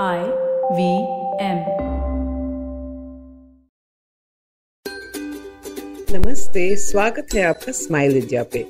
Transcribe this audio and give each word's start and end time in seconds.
I 0.00 0.18
V 0.74 0.84
M 1.44 1.58
नमस्ते, 6.10 6.76
स्वागत 6.76 7.34
है 7.34 7.42
आपका 7.42 7.72
स्माइल 7.72 8.16
इंडिया 8.16 8.42
पे। 8.52 8.64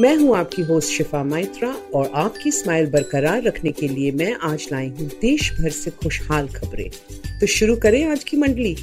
मैं 0.00 0.14
हूँ 0.16 0.36
आपकी 0.36 0.62
होस्ट 0.62 0.92
शिफा 0.92 1.22
माइत्रा 1.24 1.68
और 1.94 2.10
आपकी 2.14 2.50
स्माइल 2.50 2.90
बरकरार 2.90 3.42
रखने 3.42 3.72
के 3.72 3.88
लिए 3.88 4.10
मैं 4.12 4.34
आज 4.42 4.68
लाई 4.72 4.88
हूँ 4.88 5.08
देश 5.22 5.50
भर 5.60 5.70
से 5.70 5.90
खुशहाल 5.90 6.48
खबरें। 6.48 6.90
तो 7.40 7.46
शुरू 7.46 7.76
करें 7.76 8.04
आज 8.04 8.24
की 8.24 8.36
मंडली। 8.36 8.74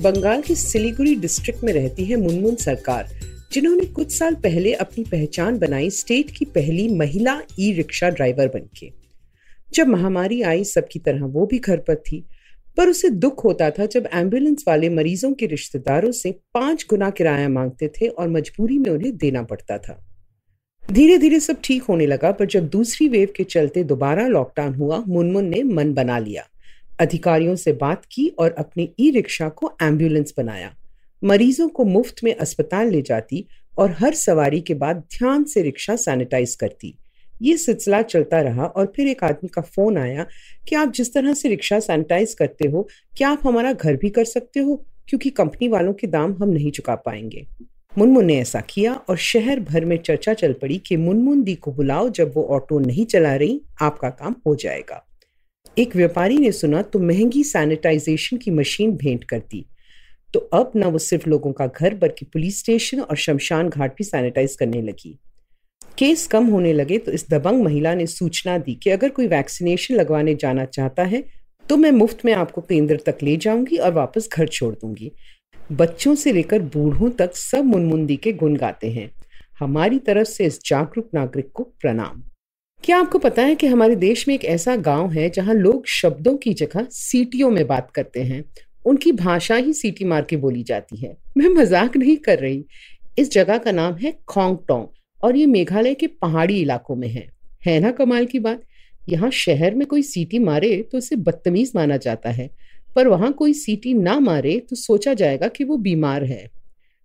बंगाल 0.00 0.42
के 0.42 0.54
सिलीगुड़ी 0.54 1.14
डिस्ट्रिक्ट 1.16 1.64
में 1.64 1.72
रहती 1.72 2.04
है 2.04 2.16
मुनमुन 2.16 2.56
सरकार, 2.56 3.08
जिन्होंने 3.52 3.86
कुछ 3.86 4.18
साल 4.18 4.34
पहले 4.34 4.72
अपनी 4.72 5.04
पहचान 5.04 5.58
बनाई 5.58 5.90
स्टेट 5.90 6.30
की 6.30 6.44
पहली 6.44 6.88
महिला 6.96 7.40
ई 7.60 7.72
रिक्शा 7.72 8.10
ड्राइवर 8.10 8.48
बनके 8.48 9.03
जब 9.72 9.88
महामारी 9.88 10.42
आई, 10.42 10.64
सबकी 10.64 10.98
तरह 10.98 11.24
वो 11.24 11.46
भी 11.46 11.58
घर 11.58 11.76
पर 11.76 11.94
थी। 11.94 12.24
पर 12.76 12.88
उसे 12.88 13.10
दुख 13.10 13.44
होता 13.44 13.70
था 13.70 13.86
जब 13.86 14.08
एंबुलेंस 14.14 14.64
वाले 14.68 14.88
मरीजों 14.88 15.32
के 15.32 15.46
रिश्तेदारों 15.46 16.10
से 16.12 16.30
पाँच 16.54 16.86
गुना 16.90 17.10
किराया 17.10 17.48
मांगते 17.48 17.88
थे 17.88 18.08
और 18.08 18.28
मजबूरी 18.28 18.78
में 18.78 18.90
उन्हें 18.90 19.16
देना 19.16 19.42
पड़ता 19.42 19.78
था। 19.78 20.06
धीरे 20.92 21.18
धीरे 21.18 21.40
सब 21.40 21.56
ठीक 21.64 21.82
होने 21.82 22.06
लगा, 22.06 22.32
पर 22.32 22.46
जब 22.46 22.68
दूसरी 22.68 23.08
वेव 23.08 23.28
के 23.36 23.44
चलते 23.44 23.84
दोबारा 23.84 24.26
लॉकडाउन 24.26 24.74
हुआ, 24.74 25.04
मुनमुन 25.08 25.44
ने 25.44 25.62
मन 25.62 25.94
बना 25.94 26.18
लिया। 26.18 26.48
अधिकारियों 27.00 27.56
से 27.56 27.72
बात 27.72 28.02
की 28.12 28.28
और 28.28 28.50
अपने 28.50 28.88
ई 29.00 29.10
रिक्शा 29.10 29.48
को 29.48 29.72
एंबुलेंस 29.82 30.34
बनाया। 30.36 30.74
मरीजों 31.24 31.68
को 31.68 31.84
मुफ़्त 31.84 32.24
में 32.24 32.36
अस्पताल 32.36 32.90
ले 32.90 33.02
जाती 33.02 33.46
और 33.78 33.90
हर 33.90 34.14
सवारी 34.14 34.60
के 34.60 34.74
बाद 34.74 34.96
ध्यान 34.96 35.44
से 35.44 35.62
रिक्शा 35.62 35.96
सैनिटाइज 35.96 36.54
करती। 36.54 36.98
ये 37.44 37.56
सिलसिला 37.56 38.02
चलता 38.02 38.40
रहा 38.40 38.64
और 38.64 38.92
फिर 38.96 39.08
एक 39.08 39.24
आदमी 39.24 39.48
का 39.48 39.62
फ़ोन 39.62 39.98
आया 39.98 40.26
कि 40.68 40.76
आप 40.76 40.92
जिस 40.92 41.14
तरह 41.14 41.34
से 41.34 41.48
रिक्शा 41.48 41.80
सैनिटाइज 41.80 42.34
करते 42.34 42.68
हो, 42.68 42.88
क्या 43.16 43.28
आप 43.28 43.40
हमारा 43.46 43.72
घर 43.72 43.96
भी 43.96 44.10
कर 44.10 44.24
सकते 44.24 44.60
हो? 44.60 44.86
क्योंकि 45.08 45.30
कंपनी 45.30 45.68
वालों 45.68 45.92
के 45.92 46.06
दाम 46.06 46.36
हम 46.42 46.48
नहीं 46.48 46.70
चुका 46.70 46.94
पाएँगे। 46.94 47.46
मुनमुन 47.98 48.24
ने 48.24 48.40
ऐसा 48.40 48.60
किया 48.60 48.94
और 48.94 49.16
शहर 49.16 49.60
भर 49.60 49.84
में 49.84 49.96
चर्चा 49.96 50.34
चल 50.34 50.52
पड़ी 50.52 50.78
कि 50.78 50.96
मुनमुन 50.96 51.42
दी 51.42 51.54
को 51.54 51.72
बुलाओ, 51.72 52.08
जब 52.08 52.32
वो 52.34 52.44
ऑटो 52.44 52.78
नहीं 52.78 53.06
चला 53.06 53.34
रही, 53.36 53.62
आपका 53.82 54.10
काम 54.10 54.36
हो 54.46 54.56
जाएगा। 54.56 55.06
एक 55.78 55.96
व्यापारी 55.96 56.38
ने 56.38 56.52
सुना 56.52 56.82
तो 56.82 56.98
महँगी 56.98 57.44
सैनिटाइजेशन 57.44 58.36
की 58.36 58.50
मशीन 58.50 58.96
भेंट 58.96 59.24
कर 59.24 59.38
दी। 59.38 59.66
तो 60.34 60.40
अब 60.40 60.72
न 60.76 60.84
वो 60.84 60.98
सिर्फ़ 60.98 61.28
लोगों 61.28 61.52
का 61.52 61.66
घर, 61.66 61.94
बल्कि 61.94 62.24
पुलिस 62.24 62.58
स्टेशन 62.58 63.00
और 63.00 63.16
शमशान 63.16 63.68
घाट 63.68 63.92
भी 63.92 64.04
सैनिटाइज 64.04 64.56
करने 64.56 64.82
लगी। 64.82 65.18
केस 65.98 66.26
कम 66.26 66.46
होने 66.46 66.72
लगे 66.72 66.98
तो 66.98 67.12
इस 67.12 67.28
दबंग 67.30 67.62
महिला 67.64 67.94
ने 67.94 68.06
सूचना 68.06 68.56
दी 68.58 68.74
कि 68.74 68.90
अगर 68.90 69.08
कोई 69.08 69.26
वैक्सीनेशन 69.26 69.94
लगवाने 69.94 70.34
जाना 70.34 70.64
चाहता 70.64 71.02
है 71.02 71.22
तो 71.64 71.76
मैं 71.76 71.90
मुफ़्त 71.90 72.24
में 72.24 72.32
आपको 72.32 72.60
केंद्र 72.60 72.96
तक 73.06 73.18
ले 73.22 73.36
जाऊँगी 73.36 73.76
और 73.76 73.92
वापस 73.92 74.28
घर 74.32 74.48
छोड़ 74.48 74.74
दूँगी। 74.74 75.10
बच्चों 75.72 76.14
से 76.14 76.32
लेकर 76.32 76.62
बूढ़ों 76.62 77.10
तक 77.10 77.36
सब 77.36 77.64
मुनमुंदी 77.64 78.16
के 78.16 78.32
गुण 78.32 78.56
गाते 78.56 78.90
हैं। 78.90 79.10
हमारी 79.58 79.98
तरफ़ 79.98 80.28
से 80.28 80.46
इस 80.46 80.60
जागरूक 80.66 81.08
नागरिक 81.14 81.50
को 81.54 81.62
प्रणाम। 81.80 82.22
क्या 82.84 82.98
आपको 82.98 83.18
पता 83.18 83.42
है 83.42 83.54
कि 83.54 83.66
हमारे 83.66 83.96
देश 83.96 84.26
में 84.28 84.34
एक 84.34 84.44
ऐसा 84.44 84.76
गाँव 84.76 85.10
है 85.10 85.28
जहाँ 85.30 85.54
लोग 85.54 85.86
शब्दों 85.86 86.36
की 86.36 86.54
जगह 86.54 86.86
सीटियों 86.90 87.50
में 87.50 87.66
बात 87.66 87.90
करते 87.90 88.22
हैं? 88.22 88.44
उनकी 88.86 89.12
भाषा 89.12 89.56
ही 89.56 89.72
सीटी 89.72 90.04
मार 90.04 90.24
के 90.24 90.36
बोली 90.36 90.62
जाती 90.62 90.96
है। 90.96 91.16
मैं 91.36 91.48
मज़ाक 91.48 91.96
नहीं 91.96 92.16
कर 92.16 92.38
रही। 92.38 92.64
इस 93.18 93.30
जगह 93.32 93.58
का 93.58 93.72
नाम 93.72 93.94
है 93.94 94.12
खोंगटोंग। 94.28 94.86
और 95.24 95.36
ये 95.36 95.46
मेघालय 95.46 95.94
के 95.94 96.06
पहाड़ी 96.06 96.60
इलाकों 96.60 96.96
में 96.96 97.08
है। 97.08 97.26
है 97.66 97.78
ना 97.80 97.90
कमाल 97.90 98.26
की 98.26 98.38
बात? 98.38 98.60
यहाँ 99.08 99.30
शहर 99.30 99.74
में 99.74 99.86
कोई 99.86 100.02
सीटी 100.02 100.38
मारे 100.38 100.76
तो 100.92 100.98
उसे 100.98 101.16
बदतमीज 101.16 101.72
माना 101.76 101.96
जाता 101.96 102.30
है। 102.30 102.48
पर 102.96 103.08
वहाँ 103.08 103.32
कोई 103.32 103.52
सीटी 103.52 103.94
ना 103.94 104.18
मारे 104.20 104.58
तो 104.60 104.76
सोचा 104.76 105.14
जाएगा 105.14 105.48
कि 105.48 105.64
वो 105.64 105.76
बीमार 105.76 106.24
है। 106.24 106.48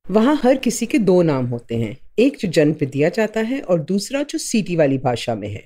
वहाँ 0.05 0.39
हर 0.43 0.57
किसी 0.57 0.85
के 0.85 0.97
दो 0.97 1.21
नाम 1.21 1.45
होते 1.45 1.75
हैं। 1.75 1.97
एक 2.19 2.37
जो 2.37 2.47
जन्म 2.47 2.73
पे 2.73 2.85
दिया 2.85 3.09
जाता 3.09 3.39
है 3.39 3.59
और 3.61 3.79
दूसरा 3.81 4.23
जो 4.23 4.37
सीटी 4.37 4.75
वाली 4.75 4.97
भाषा 4.97 5.35
में 5.35 5.47
है। 5.47 5.63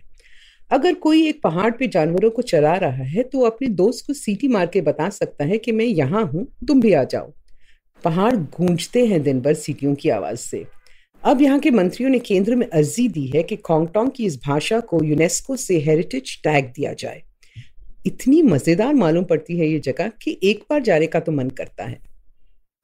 अगर 0.72 0.94
कोई 0.94 1.28
एक 1.28 1.42
पहाड़ 1.44 1.72
पे 1.72 1.88
जानवरों 1.88 2.30
को 2.30 2.42
चला 2.42 2.76
रहा 2.76 3.04
है 3.06 3.24
तो 3.24 3.42
अपने 3.42 3.68
दोस्त 3.68 4.06
को 4.08 4.14
सीटी 4.14 4.48
मार 4.48 4.68
के 4.68 4.82
बता 4.82 5.10
सकता 5.10 5.46
है 5.46 5.58
कि 5.58 5.72
मैं 5.72 5.86
यहाँ 5.86 6.24
हूँ, 6.26 6.46
तुम 6.68 6.82
भी 6.82 6.94
आ 6.94 7.04
जाओ। 7.04 7.32
पहाड़ 8.04 8.36
गूंजते 8.36 9.06
हैं 9.06 9.22
दिन 9.24 9.42
भर 9.42 9.54
सीटियों 9.54 9.96
की 9.96 10.10
आवाज़ 10.10 10.40
से। 10.40 10.66
अब 11.24 11.42
यहाँ 11.42 11.60
के 11.60 11.72
मंत्रियों 11.72 12.10
ने 12.12 12.18
केंद्र 12.20 12.56
में 12.56 12.68
अर्जी 12.68 13.08
दी 13.08 13.26
है 13.28 13.42
कि 13.44 13.56
खोंगटोंग 13.56 14.10
की 14.12 14.26
इस 14.26 14.38
भाषा 14.46 14.80
को 14.80 15.04
यूनेस्को 15.04 15.56
से 15.56 15.78
हेरिटेज 15.80 16.36
टैग 16.44 16.66
दिया 16.68 16.92
जाए। 16.94 17.22
इतनी 18.06 18.42
मज़ेदार 18.42 18.94
मालूम 18.94 19.24
पड़ती 19.24 19.58
है 19.60 19.68
ये 19.68 19.78
जगह 19.80 20.10
कि 20.22 20.38
एक 20.44 20.64
बार 20.70 20.82
जाने 20.82 21.08
का 21.08 21.20
तो 21.20 21.32
मन 21.32 21.50
करता 21.50 21.84
है। 21.84 22.00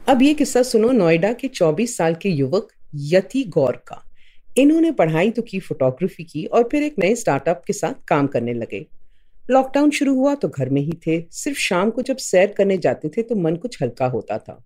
अब 0.01 0.21
ये 0.21 0.33
किस्सा 0.33 0.61
सुनो 0.63 0.91
नोएडा 0.91 1.31
के 1.33 1.47
24 1.47 1.95
साल 1.97 2.15
के 2.15 2.29
युवक 2.29 2.67
यति 3.05 3.43
गौर 3.49 3.75
का। 3.87 4.01
इन्होंने 4.57 4.91
पढ़ाई 4.91 5.31
तो 5.31 5.41
की 5.41 5.59
फोटोग्राफी 5.59 6.23
की 6.23 6.45
और 6.45 6.67
फिर 6.71 6.83
एक 6.83 6.95
नए 6.99 7.15
स्टार्टअप 7.15 7.63
के 7.67 7.73
साथ 7.73 7.93
काम 8.07 8.27
करने 8.27 8.53
लगे। 8.53 8.85
लॉकडाउन 9.45 9.89
शुरू 9.89 10.13
हुआ 10.15 10.35
तो 10.35 10.47
घर 10.47 10.69
में 10.69 10.81
ही 10.81 10.93
थे। 11.07 11.21
सिर्फ़ 11.31 11.59
शाम 11.59 11.89
को 11.89 12.01
जब 12.01 12.17
सैर 12.19 12.53
करने 12.57 12.77
जाते 12.77 13.09
थे 13.09 13.21
तो 13.21 13.35
मन 13.37 13.55
कुछ 13.55 13.81
हल्का 13.81 14.07
होता 14.07 14.37
था। 14.37 14.63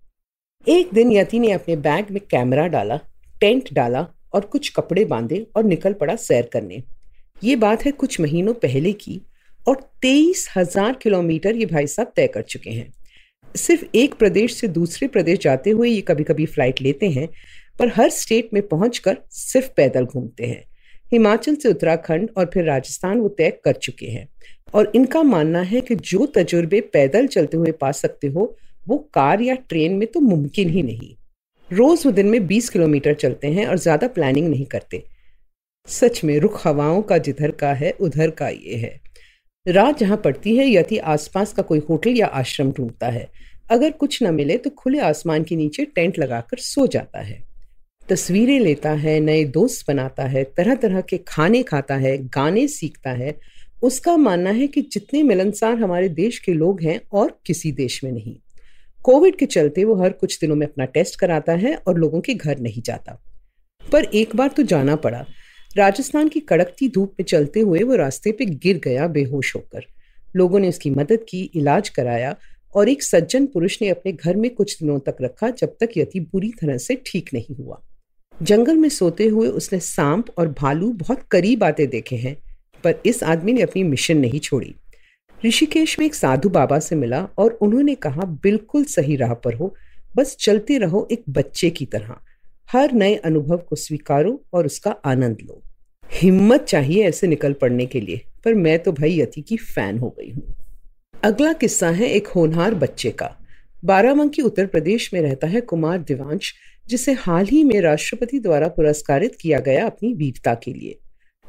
एक 0.66 0.94
दिन 0.94 1.12
यति 1.12 1.38
ने 1.38 1.50
अपने 1.52 1.76
बैग 1.78 2.10
में 2.10 2.20
कैमरा 2.30 2.66
डाला। 2.68 3.00
टेंट 3.40 3.72
डाला 3.72 4.06
और 4.34 4.44
कुछ 4.44 4.68
कपड़े 4.68 5.04
बांधे 5.04 5.46
और 5.56 5.64
निकल 5.64 5.92
पड़ा 5.92 6.16
सैर 6.16 6.48
करने। 6.52 6.82
ये 7.42 7.56
बात 7.56 7.84
है 7.84 7.90
कुछ 7.92 8.20
महीनों 8.20 8.54
पहले 8.54 8.92
की 8.92 9.20
और 9.66 9.80
तेईस 10.02 10.48
हज़ार 10.56 10.98
किलोमीटर 11.02 11.56
ये 11.56 11.66
भाई 11.66 11.86
साहब 11.86 12.12
तय 12.16 12.26
कर 12.26 12.42
चुके 12.42 12.70
हैं। 12.70 12.92
सिर्फ़ 13.54 13.84
एक 13.94 14.14
प्रदेश 14.14 14.54
से 14.54 14.68
दूसरे 14.68 15.08
प्रदेश 15.08 15.38
जाते 15.38 15.70
हुए 15.70 15.88
ये 15.88 16.00
कभी 16.00 16.24
कभी 16.24 16.46
फ़्लाइट 16.46 16.80
लेते 16.82 17.08
हैं, 17.08 17.28
पर 17.78 17.88
हर 17.88 18.10
स्टेट 18.10 18.48
में 18.54 18.66
पहुंचकर 18.68 19.16
सिर्फ़ 19.30 19.68
पैदल 19.76 20.04
घूमते 20.04 20.46
हैं। 20.46 20.64
हिमाचल 21.12 21.54
से 21.54 21.68
उत्तराखंड 21.68 22.30
और 22.36 22.50
फिर 22.54 22.64
राजस्थान 22.64 23.20
वो 23.20 23.28
तय 23.28 23.50
कर 23.64 23.72
चुके 23.72 24.06
हैं। 24.06 24.28
और 24.74 24.90
इनका 24.94 25.22
मानना 25.22 25.60
है 25.62 25.80
कि 25.80 25.94
जो 25.94 26.26
तजुर्बे 26.26 26.80
पैदल 26.92 27.26
चलते 27.26 27.56
हुए 27.56 27.72
पा 27.72 27.90
सकते 27.92 28.26
हो, 28.26 28.56
वो 28.88 28.96
कार 29.14 29.40
या 29.40 29.54
ट्रेन 29.68 29.92
में 29.92 30.06
तो 30.06 30.20
मुमकिन 30.20 30.70
ही 30.70 30.82
नहीं। 30.82 31.14
रोज 31.70 32.02
वो 32.06 32.10
दिन 32.12 32.26
में 32.26 32.46
20 32.46 32.68
किलोमीटर 32.68 33.14
चलते 33.14 33.48
हैं 33.48 33.66
और 33.66 33.78
ज़्यादा 33.78 34.08
प्लानिंग 34.08 34.48
नहीं 34.48 34.64
करते। 34.66 35.02
सच 35.88 36.22
में, 36.24 36.38
रुख 36.38 36.66
हवाओं 36.66 37.00
का 37.02 37.18
जिधर 37.18 37.50
का 37.50 37.72
है, 37.72 37.90
उधर 37.90 38.30
का 38.30 38.48
ये 38.48 38.76
है। 38.76 39.00
रात 39.66 39.98
जहाँ 39.98 40.16
पड़ती 40.16 40.56
है 40.56 40.68
यदि 40.70 40.98
आसपास 40.98 41.52
का 41.52 41.62
कोई 41.62 41.78
होटल 41.88 42.10
या 42.10 42.26
आश्रम 42.26 42.72
ढूंढता 42.72 43.08
है। 43.08 43.28
अगर 43.70 43.90
कुछ 43.90 44.22
न 44.22 44.34
मिले 44.34 44.56
तो 44.56 44.70
खुले 44.70 44.98
आसमान 44.98 45.44
के 45.44 45.56
नीचे 45.56 45.84
टेंट 45.84 46.18
लगाकर 46.18 46.58
सो 46.58 46.86
जाता 46.86 47.20
है। 47.20 47.42
तस्वीरें 48.08 48.58
लेता 48.60 48.90
है, 48.90 49.18
नए 49.20 49.44
दोस्त 49.44 49.84
बनाता 49.88 50.24
है 50.24 50.44
तरह 50.56 50.74
तरह 50.74 51.00
के 51.00 51.18
खाने 51.18 51.62
खाता 51.62 51.94
है, 51.94 52.16
गाने 52.18 52.66
सीखता 52.68 53.10
है। 53.10 53.36
उसका 53.82 54.16
मानना 54.16 54.50
है 54.50 54.66
कि 54.66 54.82
जितने 54.82 55.22
मिलनसार 55.22 55.74
हमारे 55.74 56.08
देश 56.08 56.38
के 56.38 56.52
लोग 56.52 56.82
हैं, 56.82 57.00
और 57.12 57.38
किसी 57.46 57.72
देश 57.72 58.02
में 58.04 58.12
नहीं। 58.12 58.36
कोविड 59.04 59.36
के 59.36 59.46
चलते 59.46 59.84
वो 59.84 59.94
हर 59.94 60.12
कुछ 60.12 60.40
दिनों 60.40 60.56
में 60.56 60.66
अपना 60.66 60.84
टेस्ट 60.84 61.18
कराता 61.18 61.52
है 61.52 61.74
और 61.76 61.98
लोगों 61.98 62.20
के 62.20 62.34
घर 62.34 62.58
नहीं 62.58 62.82
जाता। 62.82 63.22
पर 63.92 64.04
एक 64.04 64.36
बार 64.36 64.48
तो 64.48 64.62
जाना 64.62 64.96
पड़ा। 64.96 65.24
राजस्थान 65.76 66.28
की 66.28 66.40
कड़कती 66.40 66.88
धूप 66.88 67.14
में 67.20 67.24
चलते 67.24 67.60
हुए 67.60 67.82
वो 67.82 67.94
रास्ते 67.94 68.32
पे 68.32 68.44
गिर 68.44 68.78
गया 68.78 69.08
बेहोश 69.08 69.54
होकर। 69.56 69.86
लोगों 70.36 70.58
ने 70.58 70.68
उसकी 70.68 70.90
मदद 70.90 71.26
की, 71.28 71.50
इलाज 71.54 71.88
कराया 71.88 72.36
और 72.74 72.88
एक 72.88 73.02
सज्जन 73.02 73.46
पुरुष 73.46 73.82
ने 73.82 73.88
अपने 73.88 74.12
घर 74.12 74.36
में 74.36 74.50
कुछ 74.54 74.80
दिनों 74.82 74.98
तक 74.98 75.16
रखा 75.22 75.50
जब 75.50 75.76
तक 75.80 75.88
यति 75.96 76.20
बुरी 76.20 76.52
तरह 76.60 76.78
से 76.78 77.02
ठीक 77.06 77.30
नहीं 77.34 77.56
हुआ। 77.56 77.80
जंगल 78.42 78.76
में 78.76 78.88
सोते 78.88 79.26
हुए 79.26 79.48
उसने 79.48 79.80
सांप 79.80 80.30
और 80.38 80.48
भालू 80.48 80.92
बहुत 80.92 81.22
करीब 81.30 81.64
आते 81.64 81.86
देखे 81.86 82.16
हैं, 82.16 82.36
पर 82.84 82.94
इस 83.06 83.22
आदमी 83.22 83.52
ने 83.52 83.62
अपनी 83.62 83.82
मिशन 83.82 84.16
नहीं 84.16 84.40
छोड़ी। 84.40 84.74
ऋषिकेश 85.44 85.98
में 85.98 86.06
एक 86.06 86.14
साधु 86.14 86.48
बाबा 86.48 86.78
से 86.78 86.96
मिला 86.96 87.20
और 87.38 87.58
उन्होंने 87.62 87.94
कहा, 87.94 88.24
बिल्कुल 88.42 88.84
सही 88.84 89.16
राह 89.16 89.34
पर 89.34 89.54
हो, 89.54 89.74
बस 90.16 90.36
चलते 90.40 90.78
रहो 90.78 91.08
एक 91.12 91.22
बच्चे 91.28 91.70
की 91.70 91.86
तरह। 91.86 92.14
हर 92.72 92.92
नए 92.92 93.14
अनुभव 93.14 93.56
को 93.58 93.76
स्वीकारो 93.76 94.40
और 94.52 94.66
उसका 94.66 94.90
आनंद 95.04 95.38
लो। 95.42 95.62
हिम्मत 96.12 96.64
चाहिए 96.64 97.04
ऐसे 97.04 97.26
निकल 97.26 97.52
पड़ने 97.52 97.86
के 97.86 98.00
लिए, 98.00 98.20
पर 98.44 98.54
मैं 98.54 98.78
तो 98.78 98.92
भाई 98.92 99.20
यति 99.20 99.42
की 99.42 99.56
फ़ैन 99.56 99.98
हो 99.98 100.14
गई 100.18 100.30
हूँ। 100.30 100.54
अगला 101.24 101.52
किस्सा 101.52 101.90
है 101.90 102.08
एक 102.08 102.26
होनहार 102.26 102.74
बच्चे 102.74 103.10
का। 103.10 103.30
बाराबंकी 103.84 104.42
उत्तर 104.42 104.66
प्रदेश 104.66 105.12
में 105.14 105.20
रहता 105.22 105.46
है 105.46 105.60
कुमार 105.60 105.98
दिवांश, 105.98 106.54
जिसे 106.86 107.12
हाल 107.12 107.46
ही 107.46 107.64
में 107.64 107.80
राष्ट्रपति 107.80 108.38
द्वारा 108.38 108.68
पुरस्कारित 108.68 109.36
किया 109.40 109.58
गया 109.58 109.86
अपनी 109.86 110.12
वीरता 110.14 110.54
के 110.54 110.72
लिए। 110.72 110.98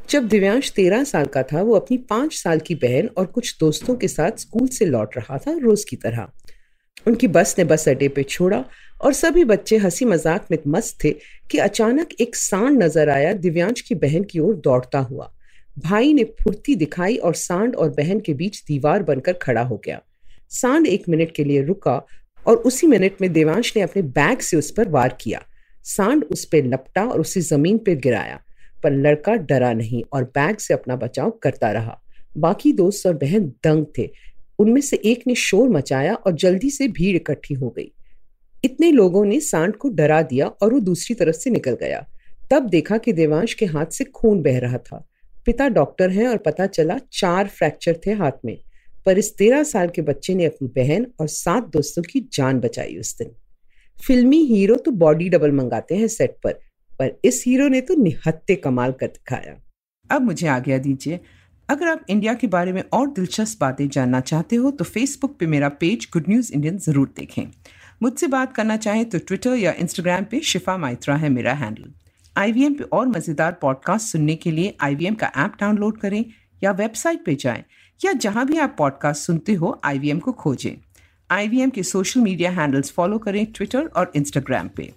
जब 0.09 0.27
दिव्यांश 0.27 0.71
तेरह 0.71 1.03
साल 1.03 1.25
का 1.25 1.41
था, 1.43 1.61
वो 1.61 1.75
अपनी 1.75 1.97
पाँच 1.97 2.33
साल 2.33 2.59
की 2.59 2.75
बहन 2.75 3.09
और 3.17 3.25
कुछ 3.25 3.55
दोस्तों 3.59 3.95
के 3.95 4.07
साथ 4.07 4.39
स्कूल 4.39 4.67
से 4.67 4.85
लौट 4.85 5.17
रहा 5.17 5.37
था 5.37 5.57
रोज 5.57 5.83
की 5.83 5.95
तरह। 5.95 6.27
उनकी 7.07 7.27
बस 7.27 7.55
ने 7.57 7.63
बस 7.63 7.87
अड्डे 7.89 8.07
पे 8.07 8.23
छोड़ा 8.23 8.63
और 9.01 9.13
सभी 9.13 9.43
बच्चे 9.43 9.77
हँसी 9.77 10.05
मज़ाक 10.05 10.47
में 10.51 10.57
मस्त 10.67 11.03
थे 11.03 11.11
कि 11.51 11.57
अचानक 11.57 12.13
एक 12.21 12.35
सांड 12.35 12.83
नज़र 12.83 13.09
आया, 13.09 13.33
दिव्यांश 13.33 13.81
की 13.81 13.95
बहन 13.95 14.23
की 14.23 14.39
ओर 14.39 14.55
दौड़ता 14.55 14.99
हुआ। 14.99 15.31
भाई 15.77 16.13
ने 16.13 16.23
फुर्ती 16.23 16.75
दिखाई 16.75 17.15
और 17.17 17.33
सांड 17.35 17.75
और 17.75 17.89
बहन 17.89 18.19
के 18.19 18.33
बीच 18.33 18.63
दीवार 18.67 19.03
बनकर 19.03 19.33
खड़ा 19.33 19.61
हो 19.61 19.81
गया। 19.85 20.01
सांड 20.49 20.87
एक 20.87 21.09
मिनट 21.09 21.31
के 21.31 21.43
लिए 21.43 21.61
रुका 21.61 22.01
और 22.47 22.57
उसी 22.57 22.87
मिनट 22.87 23.21
में 23.21 23.31
देवांश 23.33 23.73
ने 23.75 23.81
अपने 23.81 24.01
बैग 24.01 24.39
से 24.39 24.57
उस 24.57 24.71
पर 24.71 24.89
वार 24.89 25.17
किया। 25.21 25.45
सांड 25.83 26.23
उस 26.23 26.45
पर 26.45 26.65
लपटा 26.65 27.05
और 27.05 27.19
उसे 27.19 27.41
ज़मीन 27.41 27.77
पर 27.77 27.95
गिराया। 27.95 28.39
पर 28.85 28.91
लड़का 28.91 29.35
डरा 29.35 29.73
नहीं 29.73 30.03
और 30.13 30.23
बैग 30.23 30.57
से 30.57 30.73
अपना 30.73 30.95
बचाव 30.95 31.29
करता 31.29 31.71
रहा। 31.71 32.01
बाकी 32.37 32.73
दोस्त 32.73 33.07
और 33.07 33.13
बहन 33.13 33.45
दंग 33.63 33.85
थे। 33.97 34.09
उनमें 34.59 34.81
से 34.81 34.97
एक 34.97 35.23
ने 35.27 35.35
शोर 35.35 35.69
मचाया 35.69 36.13
और 36.13 36.35
जल्दी 36.35 36.69
से 36.69 36.87
भीड़ 36.87 37.15
इकट्ठी 37.15 37.53
हो 37.53 37.69
गई। 37.69 37.91
इतने 38.63 38.91
लोगों 38.91 39.25
ने 39.25 39.39
सांड 39.39 39.75
को 39.75 39.89
डरा 39.89 40.21
दिया 40.21 40.47
और 40.47 40.73
वो 40.73 40.79
दूसरी 40.79 41.15
तरफ़ 41.15 41.35
से 41.35 41.49
निकल 41.49 41.71
गया। 41.71 42.07
तब 42.51 42.67
देखा 42.69 42.97
कि 42.97 43.13
देवांश 43.13 43.53
के 43.53 43.65
हाथ 43.65 43.85
से 43.85 44.03
खून 44.03 44.41
बह 44.41 44.59
रहा 44.59 44.77
था। 44.77 45.07
पिता 45.45 45.69
डॉक्टर 45.69 46.09
हैं 46.09 46.27
और 46.27 46.37
पता 46.37 46.65
चला 46.65 46.97
चार 47.13 47.47
फ्रैक्चर 47.47 47.99
थे 48.07 48.11
हाथ 48.11 48.31
में। 48.45 48.57
पर 49.05 49.17
इस 49.17 49.37
तेरह 49.37 49.63
साल 49.63 49.87
के 49.87 50.01
बच्चे 50.01 50.35
ने 50.35 50.45
अपनी 50.45 50.67
बहन 50.67 51.07
और 51.19 51.27
सात 51.27 51.63
दोस्तों 51.67 52.03
की 52.03 52.29
जान 52.33 52.59
बचाई 52.59 52.97
उस 52.97 53.17
दिन। 53.17 53.31
फिल्मी 54.07 54.37
हीरो 54.37 54.75
तो 54.75 54.91
बॉडी 54.91 55.29
डबल 55.29 55.51
मंगाते 55.51 55.95
हैं 55.95 56.07
सेट 56.07 56.35
पर। 56.43 56.59
पर 56.99 57.11
इस 57.25 57.43
हीरो 57.47 57.67
ने 57.67 57.81
तो 57.81 57.95
निहत्ते 57.95 58.55
कमाल 58.57 58.91
कर 58.91 59.07
दिखाया। 59.07 59.55
अब 60.09 60.21
मुझे 60.21 60.47
आज्ञा 60.47 60.77
दीजिए, 60.77 61.19
अगर 61.69 61.87
आप 61.87 62.05
इंडिया 62.09 62.33
के 62.33 62.47
बारे 62.47 62.71
में 62.73 62.83
और 62.93 63.07
दिलचस्प 63.09 63.59
बातें 63.61 63.87
जानना 63.89 64.19
चाहते 64.21 64.55
हो 64.55 64.71
तो 64.71 64.83
फेसबुक 64.85 65.37
पे 65.39 65.47
मेरा 65.47 65.69
पेज 65.75 66.07
गुड 66.13 66.29
न्यूज़ 66.29 66.51
इंडियन 66.53 66.77
ज़रूर 66.79 67.13
देखें। 67.17 67.43
मुझसे 68.01 68.27
बात 68.27 68.53
करना 68.53 68.77
चाहें 68.77 69.05
तो 69.05 69.17
ट्विटर 69.19 69.55
या 69.55 69.71
इंस्टाग्राम 69.79 70.23
पे 70.23 70.39
शिफा 70.43 70.77
माइत्रा 70.77 71.15
है 71.15 71.29
मेरा 71.29 71.53
हैंडल। 71.55 71.93
आई 72.35 72.69
पे 72.69 72.83
और 72.85 73.07
मज़ेदार 73.07 73.57
पॉडकास्ट 73.61 74.11
सुनने 74.11 74.35
के 74.35 74.51
लिए 74.51 74.75
आईवीएम 74.81 75.15
का 75.15 75.31
ऐप 75.37 75.53
डाउनलोड 75.59 75.97
करें 75.97 76.23
या 76.63 76.71
वेबसाइट 76.73 77.23
पे 77.25 77.35
जाएँ, 77.35 77.63
या 77.99 78.11
जहाँ 78.13 78.45
भी 78.45 78.57
आप 78.57 78.75
पॉडकास्ट 78.77 79.25
सुनते 79.25 79.53
हो 79.53 79.79
आईवीएम 79.85 80.19
को 80.19 80.31
खोजें। 80.33 80.75
आई 81.29 81.69
के 81.69 81.83
सोशल 81.83 82.21
मीडिया 82.21 82.51
हैंडल्स 82.51 82.91
फॉलो 82.91 83.17
करें 83.19 83.45
ट्विटर 83.47 83.85
और 83.87 84.11
इंस्टाग्राम 84.15 84.67
पे। 84.67 84.91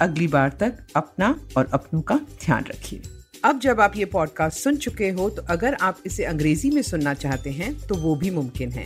अगली 0.00 0.26
बार 0.26 0.56
तक 0.60 0.78
अपना 0.96 1.34
और 1.56 1.68
अपनों 1.72 2.00
का 2.02 2.14
ध्यान 2.44 2.64
रखिए। 2.64 3.02
अब 3.44 3.58
जब 3.60 3.80
आप 3.80 3.96
ये 3.96 4.04
पॉडकास्ट 4.04 4.58
सुन 4.58 4.76
चुके 4.76 5.08
हो 5.10 5.28
तो 5.30 5.42
अगर 5.42 5.74
आप 5.74 5.98
इसे 6.06 6.24
अंग्रेज़ी 6.24 6.70
में 6.70 6.82
सुनना 6.82 7.14
चाहते 7.14 7.50
हैं 7.50 7.74
तो 7.86 7.94
वो 7.94 8.14
भी 8.14 8.30
मुमकिन 8.30 8.72
है। 8.72 8.84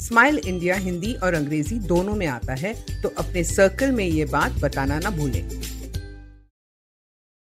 स्माइल 0.00 0.38
इंडिया 0.38 0.74
हिंदी 0.76 1.12
और 1.14 1.34
अंग्रेज़ी 1.34 1.78
दोनों 1.78 2.14
में 2.14 2.26
आता 2.26 2.54
है 2.54 2.72
तो 3.02 3.08
अपने 3.18 3.44
सर्कल 3.44 3.92
में 3.92 4.04
ये 4.04 4.24
बात 4.24 4.60
बताना 4.60 4.98
ना 4.98 5.10
भूलें। 5.10 5.48